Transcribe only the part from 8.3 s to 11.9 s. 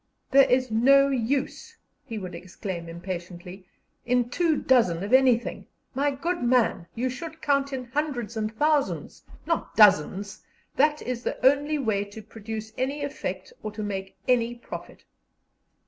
and thousands, not dozens. That is the only